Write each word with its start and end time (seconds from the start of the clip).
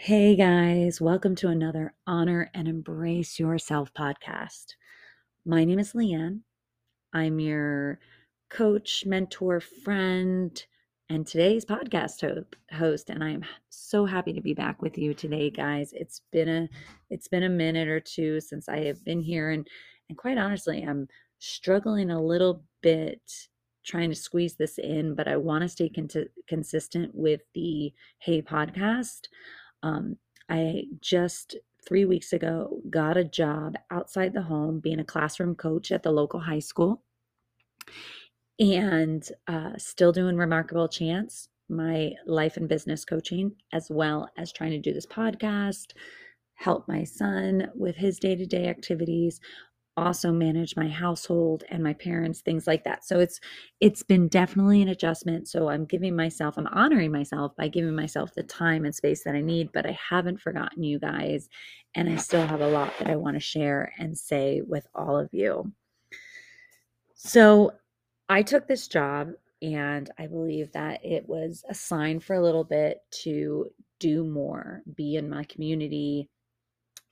Hey 0.00 0.36
guys, 0.36 1.00
welcome 1.00 1.34
to 1.34 1.48
another 1.48 1.92
Honor 2.06 2.52
and 2.54 2.68
Embrace 2.68 3.40
Yourself 3.40 3.92
podcast. 3.92 4.76
My 5.44 5.64
name 5.64 5.80
is 5.80 5.92
Leanne. 5.92 6.42
I'm 7.12 7.40
your 7.40 7.98
coach, 8.48 9.02
mentor, 9.06 9.58
friend, 9.58 10.64
and 11.10 11.26
today's 11.26 11.64
podcast 11.64 12.44
host 12.70 13.10
and 13.10 13.24
I'm 13.24 13.44
so 13.70 14.06
happy 14.06 14.32
to 14.34 14.40
be 14.40 14.54
back 14.54 14.80
with 14.80 14.96
you 14.96 15.14
today 15.14 15.50
guys. 15.50 15.92
It's 15.92 16.22
been 16.30 16.48
a 16.48 16.68
it's 17.10 17.26
been 17.26 17.42
a 17.42 17.48
minute 17.48 17.88
or 17.88 17.98
two 17.98 18.40
since 18.40 18.68
I 18.68 18.84
have 18.84 19.04
been 19.04 19.20
here 19.20 19.50
and 19.50 19.66
and 20.08 20.16
quite 20.16 20.38
honestly, 20.38 20.80
I'm 20.84 21.08
struggling 21.40 22.12
a 22.12 22.22
little 22.22 22.62
bit 22.82 23.20
trying 23.84 24.10
to 24.10 24.16
squeeze 24.16 24.54
this 24.54 24.78
in, 24.78 25.16
but 25.16 25.26
I 25.26 25.36
want 25.36 25.62
to 25.62 25.68
stay 25.68 25.88
con- 25.88 26.08
consistent 26.46 27.12
with 27.16 27.40
the 27.52 27.92
Hey 28.20 28.40
podcast. 28.40 29.22
Um, 29.82 30.16
I 30.48 30.84
just 31.00 31.56
three 31.86 32.04
weeks 32.04 32.32
ago 32.32 32.80
got 32.90 33.16
a 33.16 33.24
job 33.24 33.76
outside 33.90 34.32
the 34.32 34.42
home 34.42 34.80
being 34.80 35.00
a 35.00 35.04
classroom 35.04 35.54
coach 35.54 35.92
at 35.92 36.02
the 36.02 36.10
local 36.10 36.40
high 36.40 36.58
school. 36.58 37.02
And 38.58 39.26
uh, 39.46 39.76
still 39.76 40.10
doing 40.10 40.36
Remarkable 40.36 40.88
Chance, 40.88 41.48
my 41.68 42.12
life 42.26 42.56
and 42.56 42.68
business 42.68 43.04
coaching, 43.04 43.52
as 43.72 43.88
well 43.88 44.28
as 44.36 44.52
trying 44.52 44.72
to 44.72 44.80
do 44.80 44.92
this 44.92 45.06
podcast, 45.06 45.92
help 46.54 46.88
my 46.88 47.04
son 47.04 47.70
with 47.76 47.94
his 47.94 48.18
day 48.18 48.34
to 48.34 48.46
day 48.46 48.66
activities, 48.66 49.40
also 49.98 50.32
manage 50.32 50.76
my 50.76 50.88
household 50.88 51.64
and 51.70 51.82
my 51.82 51.94
parents 51.94 52.40
things 52.40 52.66
like 52.66 52.84
that. 52.84 53.04
So 53.04 53.18
it's 53.20 53.40
it's 53.80 54.02
been 54.02 54.28
definitely 54.28 54.82
an 54.82 54.88
adjustment. 54.88 55.48
So 55.48 55.68
i'm 55.68 55.84
giving 55.84 56.14
myself 56.16 56.56
i'm 56.58 56.66
honoring 56.68 57.12
myself 57.12 57.54
by 57.56 57.68
giving 57.68 57.94
myself 57.94 58.34
the 58.34 58.42
time 58.42 58.84
and 58.84 58.94
space 58.94 59.24
that 59.24 59.34
i 59.34 59.40
need 59.40 59.70
but 59.72 59.86
i 59.86 59.98
haven't 60.08 60.40
forgotten 60.40 60.82
you 60.82 60.98
guys 60.98 61.48
and 61.94 62.08
i 62.08 62.16
still 62.16 62.46
have 62.46 62.60
a 62.60 62.68
lot 62.68 62.92
that 62.98 63.08
i 63.08 63.16
want 63.16 63.36
to 63.36 63.40
share 63.40 63.92
and 63.98 64.16
say 64.16 64.60
with 64.66 64.86
all 64.94 65.18
of 65.18 65.28
you. 65.32 65.72
So 67.14 67.72
i 68.28 68.42
took 68.42 68.66
this 68.66 68.88
job 68.88 69.30
and 69.62 70.10
i 70.18 70.26
believe 70.26 70.72
that 70.72 71.04
it 71.04 71.28
was 71.28 71.64
a 71.68 71.74
sign 71.74 72.20
for 72.20 72.34
a 72.34 72.42
little 72.42 72.64
bit 72.64 72.98
to 73.10 73.66
do 73.98 74.24
more 74.24 74.82
be 74.94 75.16
in 75.16 75.28
my 75.28 75.44
community 75.44 76.28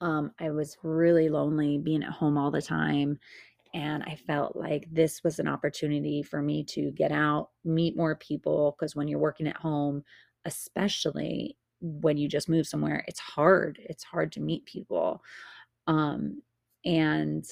um, 0.00 0.32
I 0.38 0.50
was 0.50 0.76
really 0.82 1.28
lonely 1.28 1.78
being 1.78 2.02
at 2.02 2.12
home 2.12 2.38
all 2.38 2.50
the 2.50 2.62
time. 2.62 3.18
And 3.74 4.02
I 4.04 4.16
felt 4.26 4.56
like 4.56 4.88
this 4.90 5.22
was 5.22 5.38
an 5.38 5.48
opportunity 5.48 6.22
for 6.22 6.40
me 6.40 6.64
to 6.64 6.90
get 6.92 7.12
out, 7.12 7.50
meet 7.64 7.96
more 7.96 8.16
people. 8.16 8.74
Because 8.78 8.96
when 8.96 9.08
you're 9.08 9.18
working 9.18 9.46
at 9.46 9.56
home, 9.56 10.04
especially 10.44 11.56
when 11.80 12.16
you 12.16 12.28
just 12.28 12.48
move 12.48 12.66
somewhere, 12.66 13.04
it's 13.06 13.20
hard. 13.20 13.78
It's 13.82 14.04
hard 14.04 14.32
to 14.32 14.40
meet 14.40 14.64
people. 14.64 15.22
Um, 15.86 16.42
and 16.84 17.44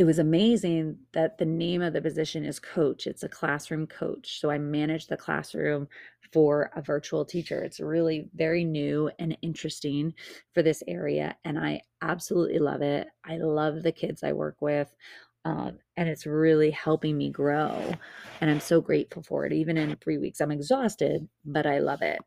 it 0.00 0.04
was 0.04 0.18
amazing 0.18 0.96
that 1.12 1.36
the 1.36 1.44
name 1.44 1.82
of 1.82 1.92
the 1.92 2.00
position 2.00 2.42
is 2.42 2.58
coach. 2.58 3.06
It's 3.06 3.22
a 3.22 3.28
classroom 3.28 3.86
coach. 3.86 4.40
So 4.40 4.50
I 4.50 4.56
manage 4.56 5.08
the 5.08 5.16
classroom 5.18 5.88
for 6.32 6.70
a 6.74 6.80
virtual 6.80 7.26
teacher. 7.26 7.62
It's 7.62 7.80
really 7.80 8.30
very 8.34 8.64
new 8.64 9.10
and 9.18 9.36
interesting 9.42 10.14
for 10.54 10.62
this 10.62 10.82
area. 10.88 11.36
And 11.44 11.58
I 11.58 11.82
absolutely 12.00 12.60
love 12.60 12.80
it. 12.80 13.08
I 13.26 13.36
love 13.36 13.82
the 13.82 13.92
kids 13.92 14.24
I 14.24 14.32
work 14.32 14.62
with. 14.62 14.88
Um, 15.44 15.80
and 15.98 16.08
it's 16.08 16.24
really 16.24 16.70
helping 16.70 17.18
me 17.18 17.28
grow. 17.28 17.94
And 18.40 18.50
I'm 18.50 18.60
so 18.60 18.80
grateful 18.80 19.22
for 19.22 19.44
it. 19.44 19.52
Even 19.52 19.76
in 19.76 19.94
three 19.96 20.16
weeks, 20.16 20.40
I'm 20.40 20.50
exhausted, 20.50 21.28
but 21.44 21.66
I 21.66 21.80
love 21.80 22.00
it. 22.00 22.20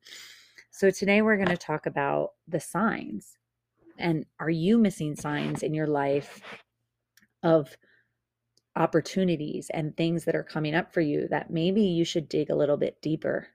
So 0.69 0.91
today 0.91 1.23
we're 1.23 1.37
going 1.37 1.47
to 1.47 1.58
talk 1.58 1.87
about 1.87 2.33
the 2.47 2.59
signs. 2.59 3.35
And 3.97 4.27
are 4.39 4.49
you 4.52 4.77
missing 4.77 5.15
signs 5.15 5.63
in 5.63 5.73
your 5.73 5.87
life 5.87 6.39
of 7.43 7.76
opportunities 8.76 9.70
and 9.73 9.95
things 9.95 10.26
that 10.26 10.36
are 10.36 10.43
coming 10.43 10.73
up 10.73 10.93
for 10.93 11.02
you 11.02 11.27
that 11.30 11.52
maybe 11.52 11.81
you 11.81 12.04
should 12.04 12.27
dig 12.27 12.49
a 12.49 12.55
little 12.55 12.77
bit 12.77 12.99
deeper? 13.02 13.48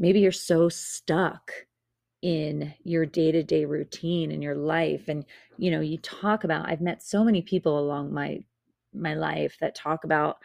maybe 0.00 0.18
you're 0.18 0.32
so 0.32 0.68
stuck 0.68 1.52
in 2.22 2.74
your 2.82 3.06
day-to-day 3.06 3.64
routine 3.64 4.32
in 4.32 4.42
your 4.42 4.56
life 4.56 5.08
and 5.08 5.24
you 5.56 5.70
know 5.70 5.80
you 5.80 5.96
talk 5.98 6.44
about 6.44 6.68
i've 6.68 6.80
met 6.80 7.02
so 7.02 7.22
many 7.22 7.40
people 7.40 7.78
along 7.78 8.12
my 8.12 8.38
my 8.92 9.14
life 9.14 9.56
that 9.60 9.74
talk 9.74 10.04
about 10.04 10.36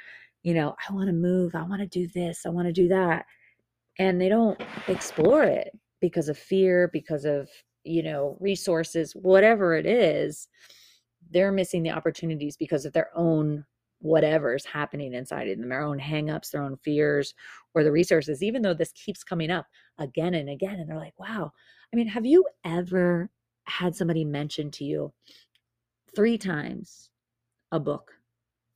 you 0.44 0.54
know 0.54 0.76
i 0.88 0.94
want 0.94 1.08
to 1.08 1.14
move 1.14 1.54
i 1.56 1.64
want 1.64 1.82
to 1.82 1.88
do 1.88 2.08
this 2.14 2.46
i 2.46 2.50
want 2.50 2.66
to 2.68 2.72
do 2.72 2.88
that 2.88 3.26
and 3.98 4.22
they 4.22 4.30
don't 4.30 4.62
explore 4.88 5.44
it 5.44 5.72
because 6.00 6.30
of 6.30 6.38
fear 6.38 6.90
because 6.94 7.26
of 7.26 7.50
you 7.84 8.04
know 8.04 8.38
resources 8.40 9.14
whatever 9.14 9.76
it 9.76 9.86
is 9.86 10.48
they're 11.32 11.52
missing 11.52 11.84
the 11.84 11.92
opportunities 11.92 12.58
because 12.58 12.86
of 12.86 12.94
their 12.94 13.10
own 13.16 13.66
whatever's 14.00 14.66
happening 14.66 15.14
inside 15.14 15.48
of 15.48 15.58
them, 15.58 15.70
their 15.70 15.82
own 15.82 16.00
hangups, 16.00 16.52
their 16.52 16.62
own 16.62 16.78
fears, 16.78 17.34
or 17.74 17.84
the 17.84 17.92
resources, 17.92 18.44
even 18.44 18.62
though 18.62 18.74
this 18.74 18.92
keeps 18.92 19.24
coming 19.24 19.50
up 19.50 19.66
again 19.98 20.34
and 20.34 20.50
again. 20.50 20.80
And 20.80 20.90
they're 20.90 20.98
like, 20.98 21.18
wow. 21.20 21.52
I 21.92 21.96
mean, 21.96 22.08
have 22.08 22.26
you 22.26 22.46
ever 22.64 23.30
had 23.64 23.96
somebody 23.96 24.24
mention 24.26 24.70
to 24.72 24.84
you 24.84 25.14
three 26.16 26.38
times 26.38 27.10
a 27.72 27.80
book? 27.80 28.12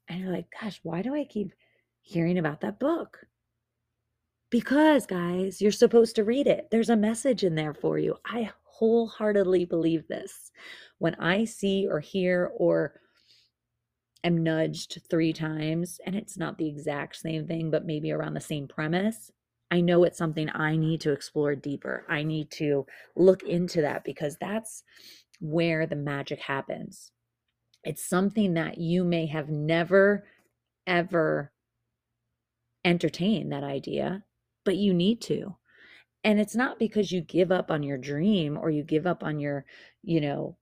And 0.07 0.19
you're 0.19 0.31
like, 0.31 0.47
gosh, 0.59 0.79
why 0.83 1.01
do 1.01 1.13
I 1.13 1.25
keep 1.25 1.53
hearing 2.01 2.39
about 2.39 2.61
that 2.61 2.79
book? 2.79 3.19
Because, 4.49 5.05
guys, 5.05 5.61
you're 5.61 5.71
supposed 5.71 6.15
to 6.15 6.23
read 6.23 6.47
it. 6.47 6.69
There's 6.71 6.89
a 6.89 6.95
message 6.95 7.43
in 7.43 7.53
there 7.53 7.75
for 7.75 7.99
you. 7.99 8.15
I 8.25 8.49
wholeheartedly 8.79 9.65
believe 9.65 10.07
this. 10.07 10.51
When 10.97 11.15
I 11.15 11.45
see 11.45 11.87
or 11.89 11.99
hear 11.99 12.51
or 12.55 12.99
am 14.23 14.43
nudged 14.43 15.01
three 15.09 15.33
times 15.33 15.99
and 16.05 16.15
it's 16.15 16.37
not 16.37 16.57
the 16.57 16.67
exact 16.67 17.17
same 17.17 17.45
thing, 17.45 17.69
but 17.71 17.85
maybe 17.85 18.11
around 18.11 18.33
the 18.33 18.41
same 18.41 18.67
premise, 18.67 19.31
I 19.71 19.81
know 19.81 20.03
it's 20.03 20.17
something 20.17 20.49
I 20.49 20.75
need 20.77 21.01
to 21.01 21.11
explore 21.11 21.55
deeper. 21.55 22.05
I 22.09 22.23
need 22.23 22.49
to 22.51 22.85
look 23.15 23.43
into 23.43 23.81
that 23.81 24.03
because 24.03 24.37
that's 24.41 24.83
where 25.39 25.85
the 25.85 25.95
magic 25.95 26.39
happens. 26.39 27.11
It's 27.83 28.03
something 28.03 28.55
that 28.55 28.77
you 28.77 29.03
may 29.03 29.27
have 29.27 29.49
never, 29.49 30.25
ever 30.87 31.51
entertained 32.83 33.51
that 33.51 33.63
idea, 33.63 34.23
but 34.65 34.75
you 34.75 34.93
need 34.93 35.21
to. 35.21 35.55
And 36.23 36.39
it's 36.39 36.55
not 36.55 36.79
because 36.79 37.11
you 37.11 37.21
give 37.21 37.51
up 37.51 37.71
on 37.71 37.83
your 37.83 37.97
dream 37.97 38.57
or 38.57 38.69
you 38.69 38.83
give 38.83 39.07
up 39.07 39.23
on 39.23 39.39
your, 39.39 39.65
you 40.03 40.19
know, 40.19 40.57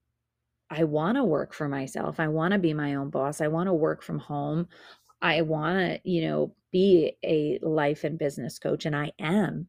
I 0.70 0.84
want 0.84 1.18
to 1.18 1.24
work 1.24 1.54
for 1.54 1.68
myself. 1.68 2.20
I 2.20 2.28
want 2.28 2.52
to 2.52 2.60
be 2.60 2.74
my 2.74 2.96
own 2.96 3.10
boss. 3.10 3.42
I 3.42 3.48
want 3.48 3.68
to 3.68 3.74
work 3.74 4.04
from 4.04 4.20
home. 4.20 4.68
I 5.22 5.42
want 5.42 5.78
to, 5.78 6.10
you 6.10 6.22
know, 6.28 6.54
be 6.72 7.14
a 7.24 7.58
life 7.62 8.04
and 8.04 8.20
business 8.20 8.60
coach, 8.60 8.86
and 8.86 8.96
I 8.96 9.12
am. 9.20 9.68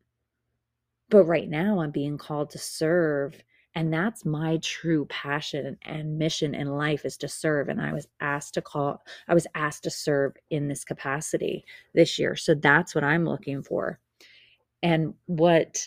But 1.10 1.24
right 1.24 1.48
now, 1.48 1.80
I'm 1.80 1.90
being 1.90 2.18
called 2.18 2.50
to 2.50 2.58
serve. 2.58 3.42
And 3.74 3.92
that's 3.92 4.24
my 4.24 4.58
true 4.58 5.06
passion 5.06 5.76
and 5.82 6.18
mission 6.18 6.54
in 6.54 6.68
life 6.68 7.04
is 7.04 7.16
to 7.18 7.28
serve. 7.28 7.68
And 7.68 7.80
I 7.80 7.92
was 7.92 8.08
asked 8.20 8.54
to 8.54 8.62
call, 8.62 9.00
I 9.28 9.34
was 9.34 9.46
asked 9.54 9.84
to 9.84 9.90
serve 9.90 10.32
in 10.50 10.68
this 10.68 10.84
capacity 10.84 11.64
this 11.94 12.18
year. 12.18 12.34
So 12.34 12.54
that's 12.54 12.94
what 12.94 13.04
I'm 13.04 13.24
looking 13.24 13.62
for. 13.62 14.00
And 14.82 15.14
what 15.26 15.86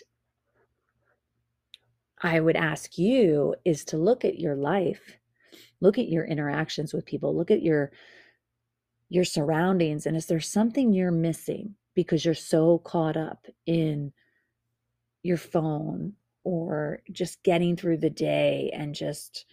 I 2.20 2.40
would 2.40 2.56
ask 2.56 2.98
you 2.98 3.54
is 3.64 3.84
to 3.86 3.96
look 3.96 4.24
at 4.24 4.38
your 4.38 4.54
life, 4.54 5.18
look 5.80 5.98
at 5.98 6.08
your 6.08 6.24
interactions 6.24 6.92
with 6.92 7.04
people, 7.04 7.36
look 7.36 7.50
at 7.50 7.62
your 7.62 7.92
your 9.08 9.24
surroundings 9.24 10.06
and 10.06 10.16
is 10.16 10.24
there 10.24 10.40
something 10.40 10.90
you're 10.90 11.10
missing 11.10 11.74
because 11.94 12.24
you're 12.24 12.32
so 12.32 12.78
caught 12.78 13.14
up 13.14 13.46
in 13.66 14.10
your 15.22 15.36
phone 15.36 16.14
or 16.44 17.00
just 17.12 17.42
getting 17.42 17.76
through 17.76 17.98
the 17.98 18.08
day 18.08 18.70
and 18.72 18.94
just 18.94 19.44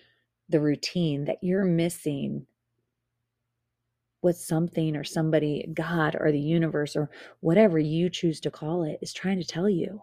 the 0.48 0.62
routine 0.62 1.26
that 1.26 1.40
you're 1.42 1.66
missing 1.66 2.46
what 4.22 4.36
something 4.36 4.96
or 4.96 5.04
somebody, 5.04 5.70
God 5.74 6.16
or 6.20 6.32
the 6.32 6.40
universe 6.40 6.96
or 6.96 7.10
whatever 7.40 7.80
you 7.80 8.10
choose 8.10 8.40
to 8.42 8.52
call 8.52 8.84
it, 8.84 9.00
is 9.02 9.14
trying 9.14 9.40
to 9.40 9.48
tell 9.48 9.70
you 9.70 10.02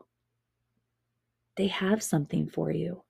they 1.57 1.69
have 1.69 2.03
something 2.03 2.49
for 2.49 2.71
you. 2.71 3.03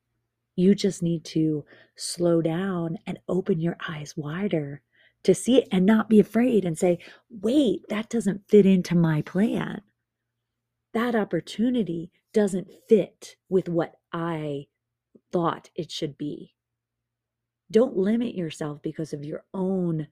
You 0.57 0.75
just 0.75 1.03
need 1.03 1.25
to 1.27 1.65
slow 1.97 2.41
down 2.41 2.99
and 3.07 3.19
open 3.29 3.61
your 3.61 3.77
eyes 3.89 4.17
wider 4.17 4.83
to 5.25 5.35
see 5.35 5.59
it 5.59 5.69
and 5.73 5.85
not 5.85 6.09
be 6.09 6.21
afraid 6.21 6.65
and 6.65 6.79
say, 6.79 6.99
wait, 7.29 7.83
that 7.89 8.09
doesn't 8.09 8.49
fit 8.49 8.65
into 8.65 8.95
my 8.95 9.23
plan. 9.23 9.83
That 10.95 11.15
opportunity 11.15 12.11
doesn't 12.33 12.69
fit 12.89 13.37
with 13.49 13.69
what 13.69 13.97
I 14.13 14.67
thought 15.33 15.69
it 15.75 15.91
should 15.91 16.17
be. 16.17 16.55
Don't 17.71 17.97
limit 17.97 18.35
yourself 18.35 18.81
because 18.83 19.13
of 19.13 19.25
your 19.25 19.45
own, 19.53 20.07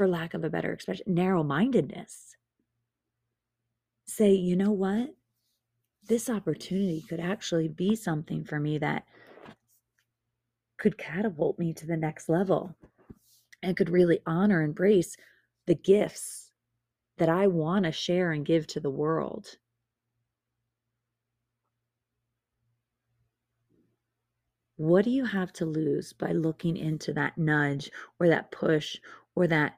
for 0.00 0.08
lack 0.08 0.32
of 0.32 0.44
a 0.44 0.48
better 0.48 0.72
expression, 0.72 1.04
narrow 1.06 1.42
mindedness. 1.42 2.34
say, 4.06 4.32
you 4.32 4.56
know 4.56 4.70
what? 4.70 5.14
This 6.08 6.30
opportunity 6.30 7.04
could 7.06 7.20
actually 7.20 7.68
be 7.68 7.94
something 7.94 8.42
for 8.42 8.58
me 8.58 8.78
that 8.78 9.04
could 10.78 10.96
catapult 10.96 11.58
me 11.58 11.74
to 11.74 11.86
the 11.86 11.98
next 11.98 12.30
level 12.30 12.74
and 13.62 13.76
could 13.76 13.90
really 13.90 14.20
honor, 14.24 14.62
and 14.62 14.70
embrace 14.70 15.18
the 15.66 15.74
gifts 15.74 16.50
that 17.18 17.28
I 17.28 17.48
want 17.48 17.84
to 17.84 17.92
share 17.92 18.32
and 18.32 18.46
give 18.46 18.66
to 18.68 18.80
the 18.80 18.88
world. 18.88 19.58
What 24.78 25.04
do 25.04 25.10
you 25.10 25.26
have 25.26 25.52
to 25.52 25.66
lose 25.66 26.14
by 26.14 26.32
looking 26.32 26.78
into 26.78 27.12
that 27.12 27.36
nudge 27.36 27.90
or 28.18 28.28
that 28.28 28.50
push 28.50 28.96
or 29.34 29.46
that 29.46 29.74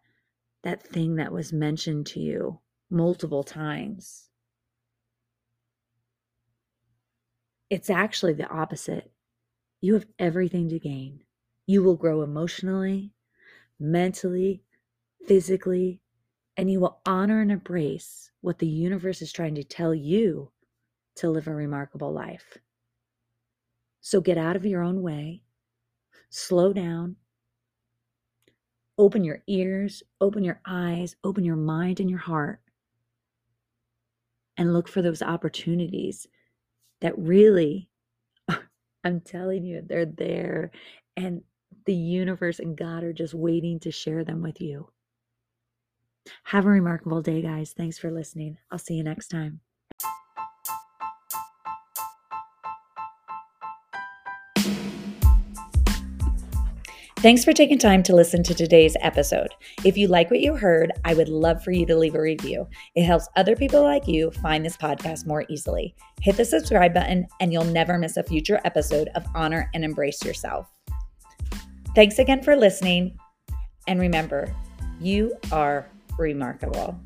that 0.63 0.83
thing 0.83 1.17
that 1.17 1.33
was 1.33 1.53
mentioned 1.53 2.07
to 2.09 2.21
you 2.21 2.61
multiple 2.91 3.45
times? 3.45 4.29
It's 7.71 7.91
actually 7.91 8.35
the 8.35 8.49
opposite. 8.49 9.13
You 9.81 9.95
have 9.95 10.07
everything 10.19 10.69
to 10.69 10.79
gain. 10.79 11.25
You 11.67 11.83
will 11.83 11.97
grow 11.97 12.23
emotionally, 12.23 13.13
mentally, 13.81 14.63
physically, 15.27 16.01
and 16.57 16.71
you 16.71 16.81
will 16.81 17.01
honor 17.07 17.41
and 17.41 17.51
embrace 17.51 18.31
what 18.41 18.59
the 18.59 18.67
universe 18.67 19.23
is 19.23 19.33
trying 19.33 19.55
to 19.57 19.65
tell 19.65 19.95
you 19.95 20.53
to 21.17 21.31
live 21.31 21.49
a 21.49 21.55
remarkable 21.55 22.13
life. 22.13 22.59
So 24.01 24.21
get 24.21 24.39
out 24.39 24.57
of 24.57 24.67
your 24.67 24.83
own 24.83 25.03
way, 25.03 25.43
slow 26.31 26.73
down, 26.73 27.17
open 28.99 29.25
your 29.25 29.43
ears, 29.47 30.03
open 30.21 30.45
your 30.45 30.61
eyes, 30.67 31.17
open 31.25 31.45
your 31.45 31.57
mind 31.57 32.01
and 32.01 32.11
your 32.11 32.19
heart, 32.19 32.61
and 34.57 34.73
look 34.73 34.89
for 34.89 35.03
those 35.03 35.23
opportunities 35.23 36.27
that 37.01 37.19
really, 37.19 37.89
I'm 39.05 39.21
telling 39.21 39.65
you, 39.65 39.83
they're 39.85 40.07
there. 40.07 40.71
And 41.17 41.43
the 41.87 41.95
universe 41.95 42.59
and 42.59 42.77
God 42.77 43.03
are 43.03 43.13
just 43.13 43.35
waiting 43.35 43.81
to 43.81 43.91
share 43.91 44.25
them 44.25 44.43
with 44.43 44.61
you. 44.61 44.89
Have 46.45 46.67
a 46.67 46.71
remarkable 46.71 47.23
day, 47.23 47.43
guys. 47.43 47.73
Thanks 47.73 47.99
for 47.99 48.11
listening. 48.11 48.59
I'll 48.71 48.79
see 48.79 48.95
you 48.95 49.03
next 49.03 49.29
time. 49.29 49.61
Thanks 57.23 57.45
for 57.45 57.53
taking 57.53 57.79
time 57.79 58.03
to 58.03 58.17
listen 58.17 58.43
to 58.43 58.53
today's 58.53 58.97
episode. 59.01 59.55
If 59.85 59.97
you 59.97 60.09
like 60.09 60.29
what 60.29 60.41
you 60.41 60.57
heard, 60.57 60.91
I 61.05 61.15
would 61.15 61.29
love 61.29 61.63
for 61.63 61.71
you 61.71 61.87
to 61.87 61.97
leave 61.97 62.17
a 62.17 62.21
review. 62.21 62.67
It 62.97 63.05
helps 63.05 63.29
other 63.37 63.55
people 63.55 63.81
like 63.81 64.09
you 64.09 64.33
find 64.43 64.65
this 64.65 64.77
podcast 64.77 65.25
more 65.25 65.45
easily. 65.49 65.95
Hit 66.21 66.37
the 66.37 66.45
subscribe 66.45 66.93
button, 66.93 67.29
and 67.39 67.53
you'll 67.53 67.63
never 67.63 67.97
miss 67.97 68.17
a 68.17 68.25
future 68.25 68.61
episode 68.65 69.09
of 69.15 69.25
Honor 69.37 69.71
and 69.73 69.85
Embrace 69.85 70.25
Yourself. 70.25 70.69
Thanks 71.95 72.19
again 72.19 72.43
for 72.43 72.57
listening. 72.57 73.17
And 73.87 74.01
remember, 74.01 74.53
you 75.01 75.33
are 75.53 75.89
remarkable. 76.19 77.01